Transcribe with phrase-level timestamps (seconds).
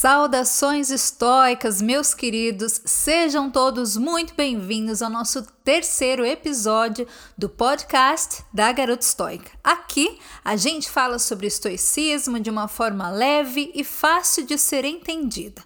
[0.00, 7.04] Saudações estoicas, meus queridos, sejam todos muito bem-vindos ao nosso terceiro episódio
[7.36, 9.50] do podcast da Garota Estoica.
[9.64, 15.64] Aqui a gente fala sobre estoicismo de uma forma leve e fácil de ser entendida.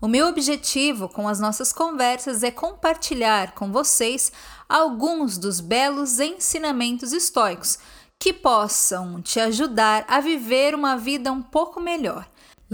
[0.00, 4.32] O meu objetivo com as nossas conversas é compartilhar com vocês
[4.66, 7.78] alguns dos belos ensinamentos estoicos
[8.18, 12.26] que possam te ajudar a viver uma vida um pouco melhor.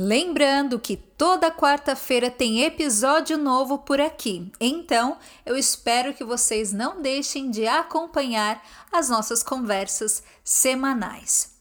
[0.03, 7.03] Lembrando que toda quarta-feira tem episódio novo por aqui, então eu espero que vocês não
[7.03, 11.55] deixem de acompanhar as nossas conversas semanais.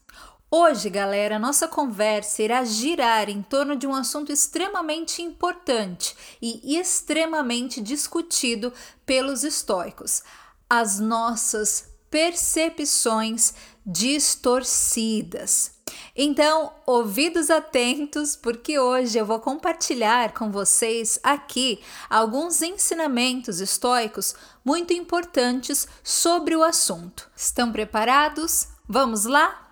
[0.50, 7.78] Hoje, galera, nossa conversa irá girar em torno de um assunto extremamente importante e extremamente
[7.78, 8.72] discutido
[9.04, 10.22] pelos estoicos:
[10.66, 15.72] as nossas percepções distorcidas.
[16.14, 24.92] Então, ouvidos atentos, porque hoje eu vou compartilhar com vocês aqui alguns ensinamentos estoicos muito
[24.92, 27.28] importantes sobre o assunto.
[27.34, 28.68] Estão preparados?
[28.88, 29.68] Vamos lá?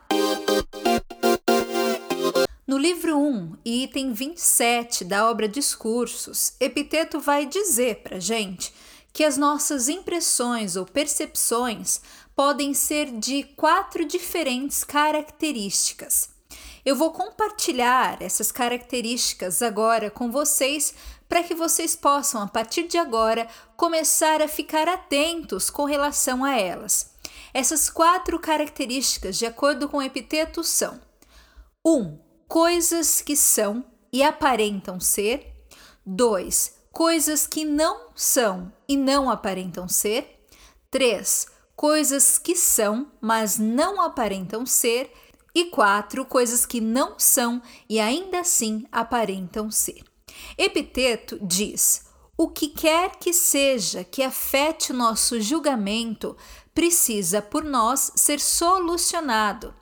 [2.66, 8.74] No livro 1, item 27 da obra Discursos, Epiteto vai dizer para gente
[9.12, 12.00] que as nossas impressões ou percepções
[12.38, 16.30] podem ser de quatro diferentes características.
[16.86, 20.94] Eu vou compartilhar essas características agora com vocês
[21.28, 26.56] para que vocês possam, a partir de agora, começar a ficar atentos com relação a
[26.56, 27.10] elas.
[27.52, 31.00] Essas quatro características, de acordo com o epiteto, são:
[31.84, 31.90] 1.
[31.90, 35.56] Um, coisas que são e aparentam ser.
[36.06, 36.72] 2.
[36.92, 40.40] Coisas que não são e não aparentam ser.
[40.88, 45.12] 3 coisas que são, mas não aparentam ser,
[45.54, 50.02] e quatro coisas que não são e ainda assim aparentam ser.
[50.58, 52.04] Epiteto diz:
[52.36, 56.36] o que quer que seja que afete o nosso julgamento
[56.74, 59.72] precisa por nós ser solucionado.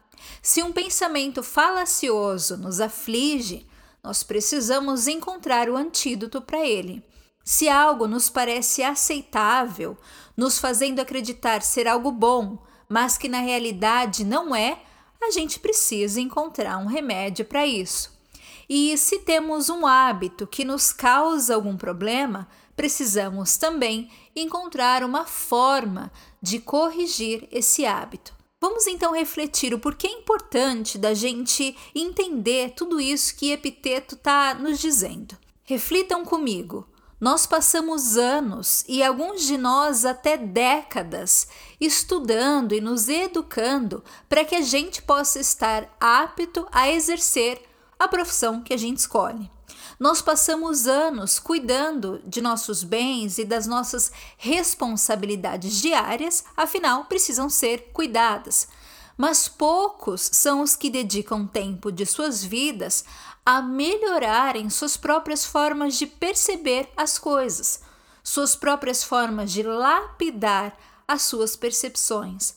[0.43, 3.67] Se um pensamento falacioso nos aflige,
[4.05, 7.03] nós precisamos encontrar o antídoto para ele.
[7.49, 9.97] Se algo nos parece aceitável,
[10.37, 12.59] nos fazendo acreditar ser algo bom,
[12.89, 14.83] mas que na realidade não é,
[15.23, 18.13] a gente precisa encontrar um remédio para isso.
[18.69, 26.11] E se temos um hábito que nos causa algum problema, precisamos também encontrar uma forma
[26.43, 28.35] de corrigir esse hábito.
[28.61, 34.53] Vamos então refletir o porquê é importante da gente entender tudo isso que Epiteto está
[34.53, 35.39] nos dizendo.
[35.63, 36.89] Reflitam comigo.
[37.19, 41.49] Nós passamos anos e alguns de nós até décadas
[41.81, 47.63] estudando e nos educando para que a gente possa estar apto a exercer
[47.99, 49.51] a profissão que a gente escolhe.
[49.99, 57.93] Nós passamos anos cuidando de nossos bens e das nossas responsabilidades diárias, afinal, precisam ser
[57.95, 58.69] cuidadas.
[59.17, 63.05] Mas poucos são os que dedicam tempo de suas vidas
[63.45, 67.81] a melhorarem suas próprias formas de perceber as coisas,
[68.23, 72.55] suas próprias formas de lapidar as suas percepções.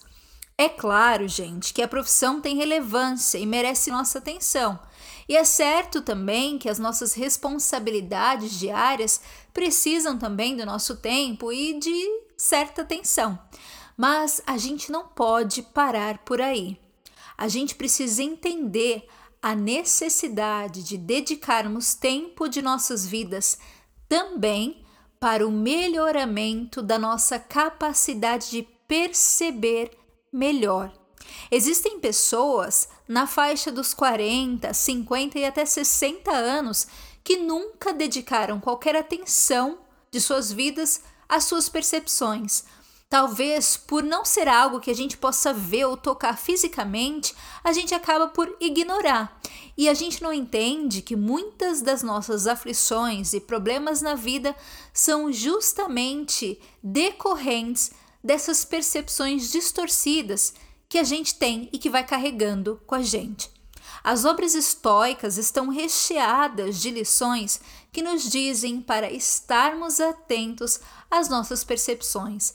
[0.58, 4.78] É claro, gente, que a profissão tem relevância e merece nossa atenção.
[5.30, 9.22] E é certo também que as nossas responsabilidades diárias
[9.54, 12.04] precisam também do nosso tempo e de
[12.36, 13.40] certa atenção.
[14.00, 16.80] Mas a gente não pode parar por aí.
[17.38, 19.06] A gente precisa entender
[19.42, 23.60] a necessidade de dedicarmos tempo de nossas vidas
[24.08, 24.86] também
[25.20, 29.92] para o melhoramento da nossa capacidade de perceber
[30.32, 30.94] melhor.
[31.52, 36.88] Existem pessoas na faixa dos 40, 50 e até 60 anos
[37.22, 39.80] que nunca dedicaram qualquer atenção
[40.10, 42.64] de suas vidas às suas percepções,
[43.10, 47.34] Talvez por não ser algo que a gente possa ver ou tocar fisicamente,
[47.64, 49.42] a gente acaba por ignorar.
[49.76, 54.56] E a gente não entende que muitas das nossas aflições e problemas na vida
[54.94, 57.90] são justamente decorrentes
[58.24, 60.54] dessas percepções distorcidas
[60.88, 63.50] que a gente tem e que vai carregando com a gente.
[64.04, 67.60] As obras estoicas estão recheadas de lições
[67.92, 70.80] que nos dizem para estarmos atentos
[71.10, 72.54] às nossas percepções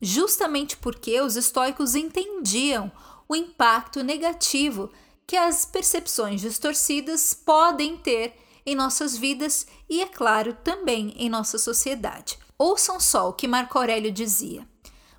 [0.00, 2.90] justamente porque os estoicos entendiam
[3.28, 4.90] o impacto negativo
[5.26, 8.34] que as percepções distorcidas podem ter
[8.66, 12.38] em nossas vidas e, é claro, também em nossa sociedade.
[12.58, 14.66] Ouçam só o que Marco Aurélio dizia: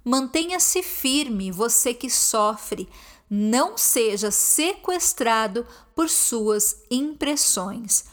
[0.03, 2.87] Mantenha-se firme, você que sofre,
[3.29, 8.05] não seja sequestrado por suas impressões.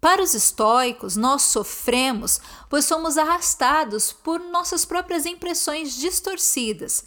[0.00, 2.40] Para os estoicos, nós sofremos
[2.70, 7.04] pois somos arrastados por nossas próprias impressões distorcidas.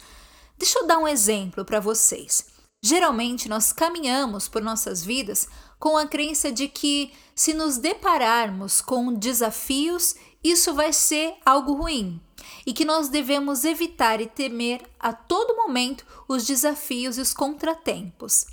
[0.58, 2.46] Deixa eu dar um exemplo para vocês.
[2.84, 5.48] Geralmente, nós caminhamos por nossas vidas
[5.78, 12.20] com a crença de que, se nos depararmos com desafios, isso vai ser algo ruim
[12.66, 18.46] e que nós devemos evitar e temer a todo momento os desafios e os contratempos.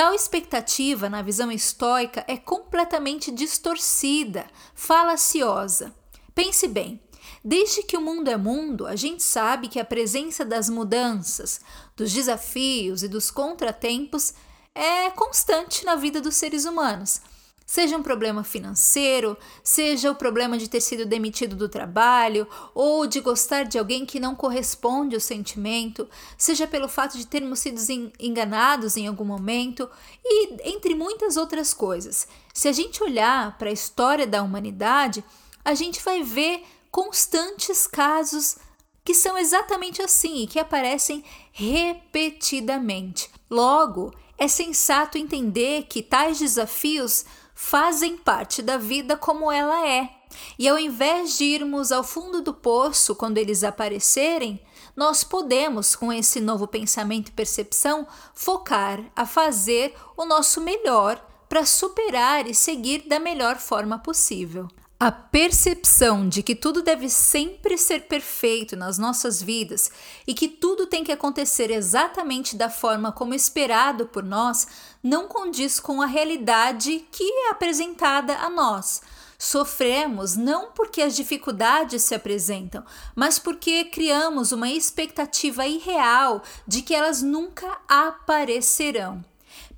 [0.00, 5.94] Tal expectativa, na visão estoica, é completamente distorcida, falaciosa.
[6.34, 6.98] Pense bem.
[7.44, 11.60] Desde que o mundo é mundo, a gente sabe que a presença das mudanças,
[11.94, 14.32] dos desafios e dos contratempos
[14.74, 17.20] é constante na vida dos seres humanos.
[17.70, 22.44] Seja um problema financeiro, seja o problema de ter sido demitido do trabalho
[22.74, 27.60] ou de gostar de alguém que não corresponde ao sentimento, seja pelo fato de termos
[27.60, 27.80] sido
[28.18, 29.88] enganados em algum momento
[30.24, 32.26] e entre muitas outras coisas.
[32.52, 35.22] Se a gente olhar para a história da humanidade,
[35.64, 38.56] a gente vai ver constantes casos
[39.04, 41.22] que são exatamente assim e que aparecem
[41.52, 43.30] repetidamente.
[43.48, 47.26] Logo, é sensato entender que tais desafios
[47.62, 50.10] fazem parte da vida como ela é.
[50.58, 54.60] E ao invés de irmos ao fundo do poço quando eles aparecerem,
[54.96, 61.66] nós podemos, com esse novo pensamento e percepção, focar a fazer o nosso melhor para
[61.66, 64.66] superar e seguir da melhor forma possível.
[65.02, 69.90] A percepção de que tudo deve sempre ser perfeito nas nossas vidas
[70.26, 74.66] e que tudo tem que acontecer exatamente da forma como esperado por nós
[75.02, 79.00] não condiz com a realidade que é apresentada a nós.
[79.38, 82.84] Sofremos não porque as dificuldades se apresentam,
[83.16, 89.24] mas porque criamos uma expectativa irreal de que elas nunca aparecerão.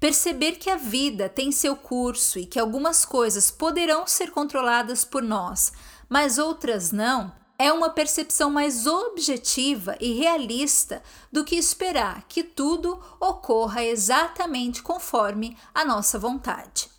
[0.03, 5.23] Perceber que a vida tem seu curso e que algumas coisas poderão ser controladas por
[5.23, 5.73] nós,
[6.09, 13.01] mas outras não, é uma percepção mais objetiva e realista do que esperar que tudo
[13.21, 16.91] ocorra exatamente conforme a nossa vontade.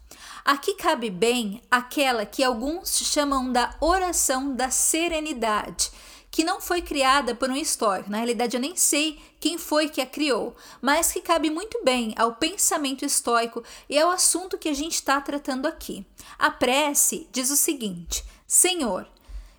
[0.45, 5.91] Aqui cabe bem aquela que alguns chamam da oração da serenidade,
[6.33, 8.09] que não foi criada por um histórico.
[8.09, 12.11] Na realidade, eu nem sei quem foi que a criou, mas que cabe muito bem
[12.17, 16.03] ao pensamento estoico e ao assunto que a gente está tratando aqui.
[16.39, 19.07] A prece diz o seguinte: Senhor,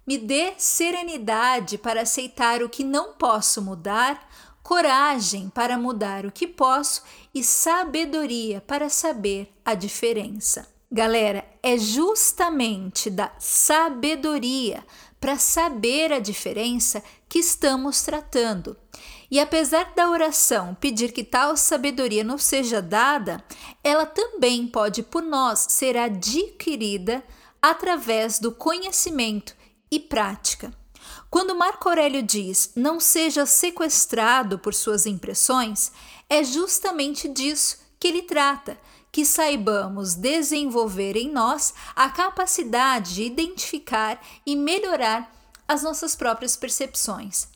[0.04, 4.28] me dê serenidade para aceitar o que não posso mudar,
[4.60, 10.68] coragem para mudar o que posso e sabedoria para saber a diferença.
[10.90, 14.84] Galera, é justamente da sabedoria
[15.24, 18.76] para saber a diferença que estamos tratando.
[19.30, 23.42] E apesar da oração pedir que tal sabedoria não seja dada,
[23.82, 27.24] ela também pode por nós ser adquirida
[27.62, 29.56] através do conhecimento
[29.90, 30.70] e prática.
[31.30, 35.90] Quando Marco Aurélio diz não seja sequestrado por suas impressões,
[36.28, 38.78] é justamente disso que ele trata
[39.14, 45.32] que saibamos desenvolver em nós a capacidade de identificar e melhorar
[45.68, 47.46] as nossas próprias percepções.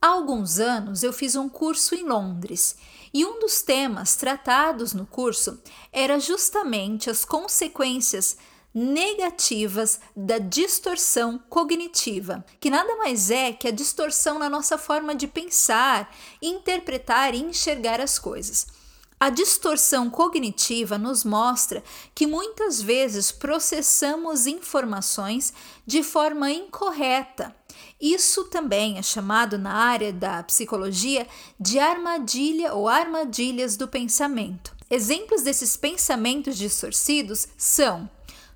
[0.00, 2.76] Há alguns anos eu fiz um curso em Londres
[3.12, 5.60] e um dos temas tratados no curso
[5.92, 8.38] era justamente as consequências
[8.72, 15.26] negativas da distorção cognitiva, que nada mais é que a distorção na nossa forma de
[15.26, 18.83] pensar, interpretar e enxergar as coisas.
[19.24, 21.82] A distorção cognitiva nos mostra
[22.14, 25.50] que muitas vezes processamos informações
[25.86, 27.56] de forma incorreta.
[27.98, 31.26] Isso também é chamado na área da psicologia
[31.58, 34.76] de armadilha ou armadilhas do pensamento.
[34.90, 38.10] Exemplos desses pensamentos distorcidos são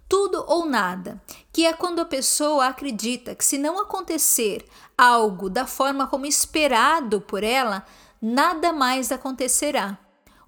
[0.07, 1.19] tudo ou nada,
[1.51, 4.67] que é quando a pessoa acredita que se não acontecer
[4.99, 7.87] algo da forma como esperado por ela,
[8.21, 9.99] nada mais acontecerá.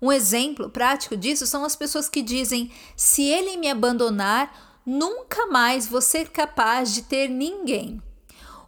[0.01, 5.87] Um exemplo prático disso são as pessoas que dizem: se ele me abandonar, nunca mais
[5.87, 8.03] vou ser capaz de ter ninguém.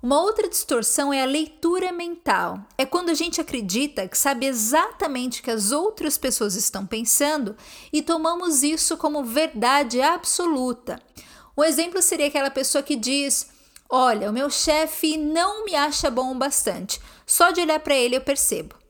[0.02, 2.58] Uma outra distorção é a leitura mental.
[2.76, 7.56] É quando a gente acredita que sabe exatamente o que as outras pessoas estão pensando
[7.92, 11.00] e tomamos isso como verdade absoluta.
[11.56, 13.48] Um exemplo seria aquela pessoa que diz:
[13.88, 17.00] Olha, o meu chefe não me acha bom o bastante.
[17.24, 18.81] Só de olhar para ele eu percebo.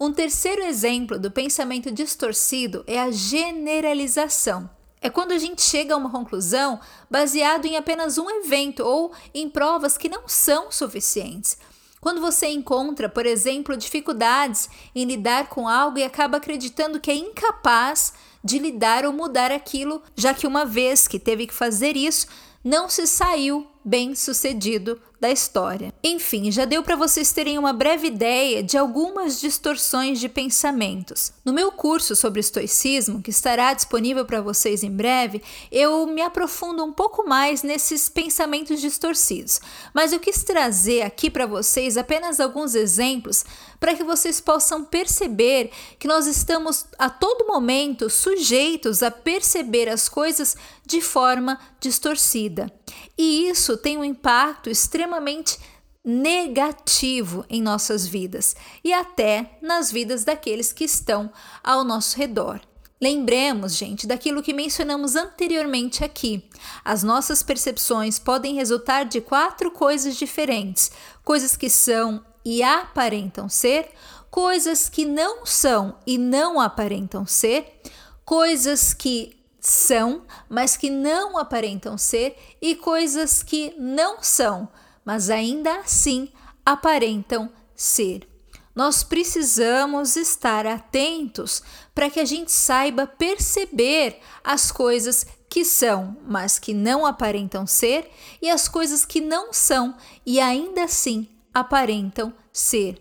[0.00, 4.70] Um terceiro exemplo do pensamento distorcido é a generalização.
[5.00, 6.78] É quando a gente chega a uma conclusão
[7.10, 11.58] baseado em apenas um evento ou em provas que não são suficientes.
[12.00, 17.16] Quando você encontra, por exemplo, dificuldades em lidar com algo e acaba acreditando que é
[17.16, 18.12] incapaz
[18.44, 22.28] de lidar ou mudar aquilo, já que uma vez que teve que fazer isso,
[22.62, 25.92] não se saiu bem sucedido da história.
[26.02, 31.32] Enfim, já deu para vocês terem uma breve ideia de algumas distorções de pensamentos.
[31.44, 36.84] No meu curso sobre estoicismo, que estará disponível para vocês em breve, eu me aprofundo
[36.84, 39.60] um pouco mais nesses pensamentos distorcidos.
[39.92, 43.44] Mas eu quis trazer aqui para vocês apenas alguns exemplos
[43.78, 50.08] para que vocês possam perceber que nós estamos a todo momento sujeitos a perceber as
[50.08, 50.56] coisas
[50.86, 52.72] de forma distorcida.
[53.16, 55.58] E isso tem um impacto extremamente
[56.04, 61.30] negativo em nossas vidas e até nas vidas daqueles que estão
[61.62, 62.60] ao nosso redor.
[63.00, 66.48] Lembremos, gente, daquilo que mencionamos anteriormente aqui.
[66.84, 70.90] As nossas percepções podem resultar de quatro coisas diferentes:
[71.22, 73.90] coisas que são e aparentam ser,
[74.30, 77.82] coisas que não são e não aparentam ser,
[78.24, 84.66] coisas que são, mas que não aparentam ser, e coisas que não são,
[85.04, 86.32] mas ainda assim
[86.64, 88.26] aparentam ser.
[88.74, 91.62] Nós precisamos estar atentos
[91.94, 98.10] para que a gente saiba perceber as coisas que são, mas que não aparentam ser,
[98.40, 103.00] e as coisas que não são e ainda assim aparentam ser.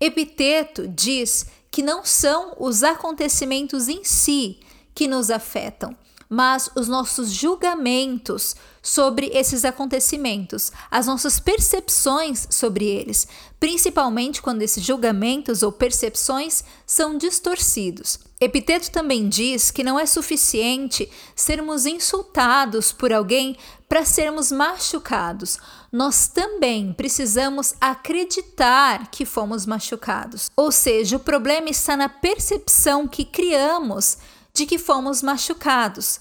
[0.00, 4.60] Epiteto diz que não são os acontecimentos em si,
[4.94, 5.96] que nos afetam,
[6.28, 13.26] mas os nossos julgamentos sobre esses acontecimentos, as nossas percepções sobre eles,
[13.58, 18.18] principalmente quando esses julgamentos ou percepções são distorcidos.
[18.40, 23.56] Epiteto também diz que não é suficiente sermos insultados por alguém
[23.88, 25.58] para sermos machucados.
[25.94, 30.50] Nós também precisamos acreditar que fomos machucados.
[30.56, 34.18] Ou seja, o problema está na percepção que criamos
[34.52, 36.18] de que fomos machucados.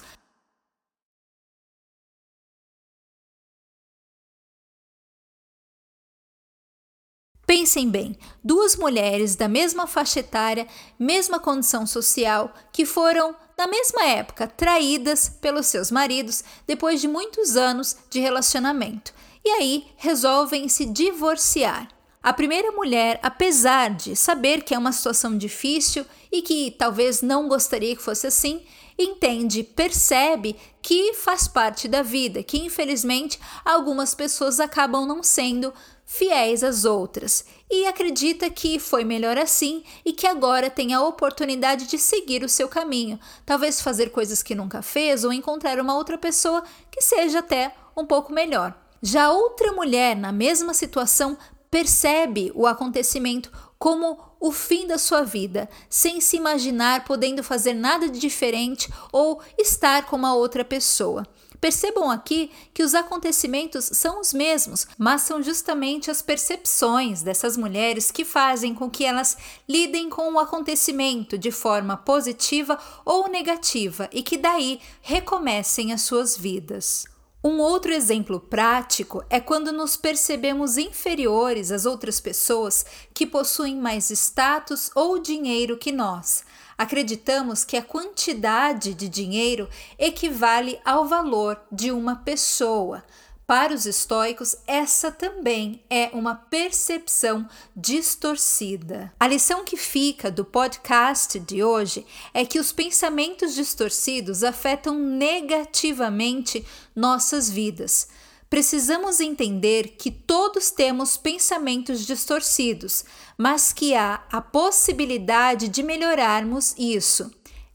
[7.47, 10.67] Pensem bem, duas mulheres da mesma faixa etária,
[10.99, 17.57] mesma condição social, que foram, na mesma época, traídas pelos seus maridos depois de muitos
[17.57, 19.13] anos de relacionamento,
[19.43, 21.87] e aí resolvem se divorciar.
[22.21, 27.49] A primeira mulher, apesar de saber que é uma situação difícil e que talvez não
[27.49, 28.61] gostaria que fosse assim,
[28.97, 35.73] entende, percebe que faz parte da vida, que infelizmente algumas pessoas acabam não sendo
[36.05, 41.87] fiéis às outras e acredita que foi melhor assim e que agora tem a oportunidade
[41.87, 46.17] de seguir o seu caminho, talvez fazer coisas que nunca fez ou encontrar uma outra
[46.17, 48.82] pessoa que seja até um pouco melhor.
[49.05, 51.37] Já outra mulher na mesma situação
[51.69, 58.07] percebe o acontecimento como o fim da sua vida, sem se imaginar podendo fazer nada
[58.07, 61.27] de diferente ou estar com uma outra pessoa.
[61.59, 68.09] Percebam aqui que os acontecimentos são os mesmos, mas são justamente as percepções dessas mulheres
[68.09, 69.35] que fazem com que elas
[69.67, 76.37] lidem com o acontecimento de forma positiva ou negativa e que daí recomecem as suas
[76.37, 77.12] vidas.
[77.45, 84.09] Um outro exemplo prático é quando nos percebemos inferiores às outras pessoas que possuem mais
[84.11, 86.45] status ou dinheiro que nós.
[86.77, 89.67] Acreditamos que a quantidade de dinheiro
[89.99, 93.03] equivale ao valor de uma pessoa.
[93.53, 99.13] Para os estoicos, essa também é uma percepção distorcida.
[99.19, 106.65] A lição que fica do podcast de hoje é que os pensamentos distorcidos afetam negativamente
[106.95, 108.07] nossas vidas.
[108.49, 113.05] Precisamos entender que todos temos pensamentos distorcidos,
[113.37, 117.31] mas que há a possibilidade de melhorarmos isso.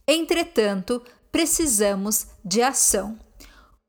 [0.08, 3.16] Entretanto, precisamos de ação.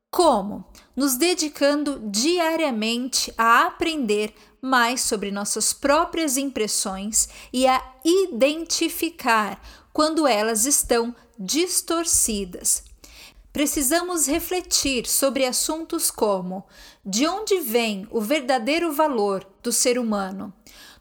[0.08, 0.64] Como?
[0.94, 9.60] Nos dedicando diariamente a aprender mais sobre nossas próprias impressões e a identificar
[9.92, 12.84] quando elas estão distorcidas.
[13.52, 16.66] Precisamos refletir sobre assuntos como:
[17.04, 20.52] de onde vem o verdadeiro valor do ser humano?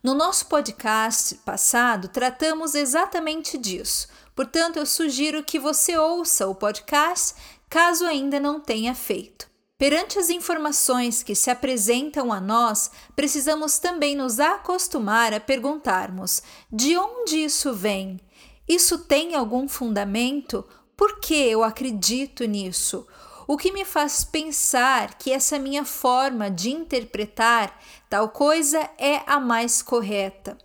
[0.02, 4.08] No nosso podcast passado, tratamos exatamente disso.
[4.34, 7.36] Portanto, eu sugiro que você ouça o podcast
[7.70, 9.49] caso ainda não tenha feito.
[9.80, 16.98] Perante as informações que se apresentam a nós, precisamos também nos acostumar a perguntarmos: de
[16.98, 18.20] onde isso vem?
[18.68, 20.66] Isso tem algum fundamento?
[20.98, 23.08] Por que eu acredito nisso?
[23.48, 29.40] O que me faz pensar que essa minha forma de interpretar tal coisa é a
[29.40, 30.58] mais correta?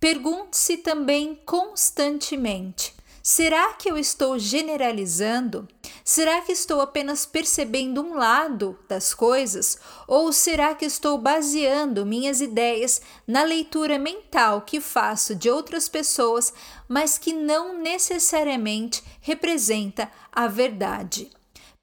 [0.00, 5.68] Pergunte-se também constantemente: será que eu estou generalizando?
[6.06, 9.78] Será que estou apenas percebendo um lado das coisas?
[10.06, 16.52] Ou será que estou baseando minhas ideias na leitura mental que faço de outras pessoas,
[16.86, 21.30] mas que não necessariamente representa a verdade?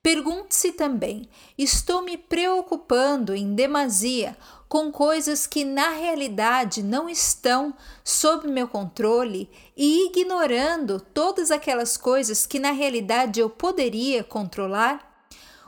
[0.04, 4.38] Pergunte-se também: estou me preocupando em demasia
[4.72, 7.74] com coisas que na realidade não estão
[8.06, 15.26] sob meu controle e ignorando todas aquelas coisas que na realidade eu poderia controlar?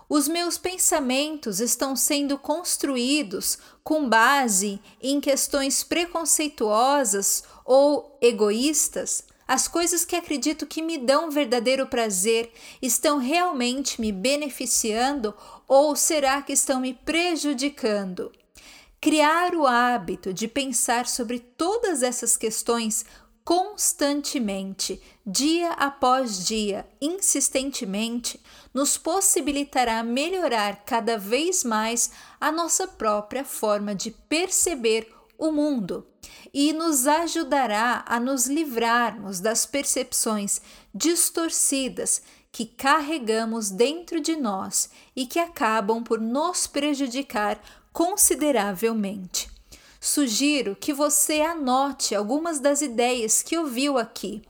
[0.08, 9.26] Os meus pensamentos estão sendo construídos com base em questões preconceituosas ou egoístas?
[9.46, 15.34] As coisas que acredito que me dão verdadeiro prazer estão realmente me beneficiando
[15.68, 18.32] ou será que estão me prejudicando?
[19.04, 23.04] Criar o hábito de pensar sobre todas essas questões
[23.44, 28.40] constantemente, dia após dia, insistentemente,
[28.74, 36.08] nos possibilitará melhorar cada vez mais a nossa própria forma de perceber o mundo
[36.54, 40.62] e nos ajudará a nos livrarmos das percepções
[40.96, 42.22] distorcidas
[42.54, 47.60] que carregamos dentro de nós e que acabam por nos prejudicar
[47.94, 49.50] consideravelmente.
[50.02, 54.42] Sugiro que você anote algumas das ideias que ouviu aqui.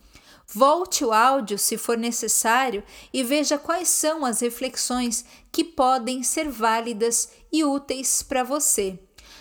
[0.48, 2.84] Volte o áudio se for necessário
[3.14, 8.98] e veja quais são as reflexões que podem ser válidas e úteis para você.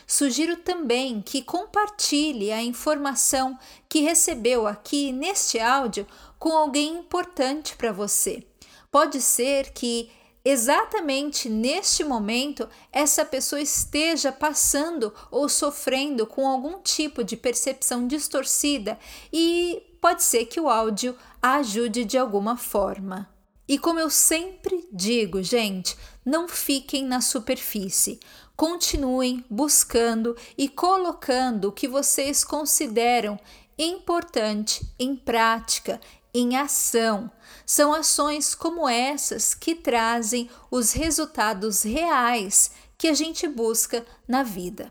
[0.06, 6.06] Sugiro também que compartilhe a informação que recebeu aqui neste áudio
[6.38, 8.44] com alguém importante para você.
[8.90, 10.10] Pode ser que
[10.44, 18.98] exatamente neste momento essa pessoa esteja passando ou sofrendo com algum tipo de percepção distorcida
[19.32, 23.28] e pode ser que o áudio a ajude de alguma forma.
[23.68, 28.18] E como eu sempre digo, gente, não fiquem na superfície.
[28.56, 33.38] Continuem buscando e colocando o que vocês consideram
[33.78, 36.00] importante em prática
[36.34, 37.30] em ação.
[37.66, 44.90] São ações como essas que trazem os resultados reais que a gente busca na vida.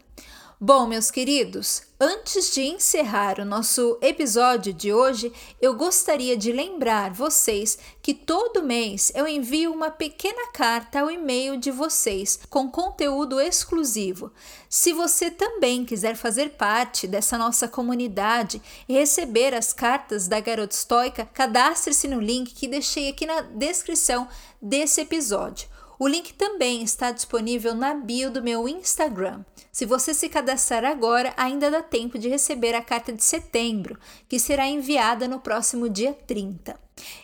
[0.63, 7.11] Bom, meus queridos, antes de encerrar o nosso episódio de hoje, eu gostaria de lembrar
[7.11, 13.41] vocês que todo mês eu envio uma pequena carta ao e-mail de vocês com conteúdo
[13.41, 14.31] exclusivo.
[14.69, 20.75] Se você também quiser fazer parte dessa nossa comunidade e receber as cartas da Garota
[20.75, 24.27] Estoica, cadastre-se no link que deixei aqui na descrição
[24.61, 25.70] desse episódio.
[26.01, 29.45] O link também está disponível na bio do meu Instagram.
[29.71, 34.39] Se você se cadastrar agora, ainda dá tempo de receber a carta de setembro, que
[34.39, 36.75] será enviada no próximo dia 30.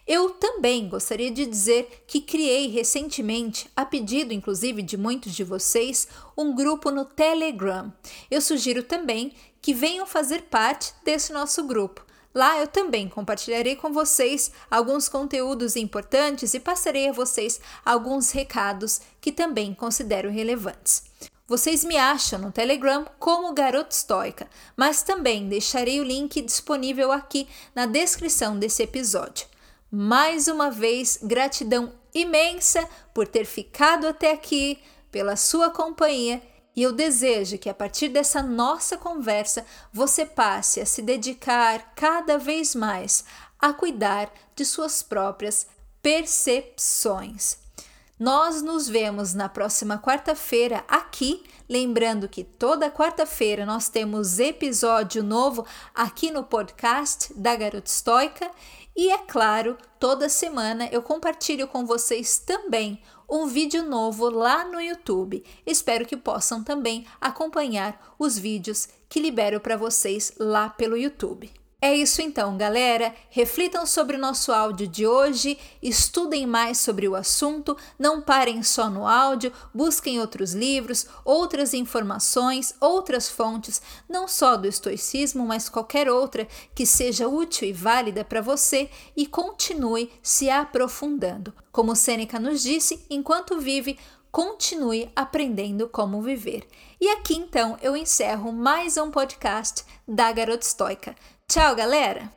[0.05, 6.07] Eu também gostaria de dizer que criei recentemente, a pedido inclusive de muitos de vocês,
[6.37, 7.91] um grupo no Telegram.
[8.29, 12.05] Eu sugiro também que venham fazer parte desse nosso grupo.
[12.33, 19.01] Lá eu também compartilharei com vocês alguns conteúdos importantes e passarei a vocês alguns recados
[19.19, 21.03] que também considero relevantes.
[21.47, 27.47] Vocês me acham no Telegram como Garota Estoica, mas também deixarei o link disponível aqui
[27.73, 29.47] na descrição desse episódio.
[29.89, 34.77] Mais uma vez, gratidão imensa por ter ficado até aqui,
[35.09, 36.41] pela sua companhia
[36.77, 42.37] e eu desejo que a partir dessa nossa conversa você passe a se dedicar cada
[42.37, 43.25] vez mais
[43.59, 45.65] a cuidar de suas próprias
[46.03, 47.57] percepções.
[48.19, 51.43] Nós nos vemos na próxima quarta-feira aqui.
[51.67, 58.51] Lembrando que toda quarta-feira nós temos episódio novo aqui no podcast da Garota Estoica.
[58.95, 64.81] E é claro, toda semana eu compartilho com vocês também um vídeo novo lá no
[64.81, 65.43] YouTube.
[65.65, 71.51] Espero que possam também acompanhar os vídeos que libero para vocês lá pelo YouTube.
[71.79, 73.13] É isso então, galera.
[73.29, 78.89] Reflitam sobre o nosso áudio de hoje, estudem mais sobre o assunto, não parem só
[78.89, 86.09] no áudio, busquem outros livros, outras informações, outras fontes, não só do estoicismo, mas qualquer
[86.09, 91.53] outra que seja útil e válida para você e continue se aprofundando.
[91.71, 93.99] Como Sêneca nos disse, enquanto vive,
[94.31, 96.67] continue aprendendo como viver.
[96.99, 101.15] E aqui então eu encerro mais um podcast da Garota Estoica.
[101.49, 102.29] Tchau, galera!